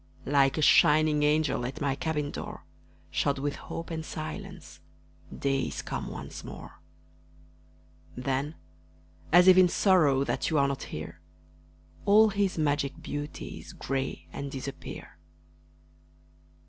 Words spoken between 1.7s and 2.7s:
my cabin door,